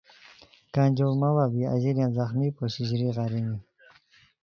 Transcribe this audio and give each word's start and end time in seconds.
کھانجوڑ 0.73 1.11
ماڑہ 1.21 1.45
بی 1.53 1.61
اژیلیان 1.73 2.11
زخمی 2.17 2.49
پوشی 2.57 2.83
ژریغ 2.89 3.17
ارینی 3.23 3.57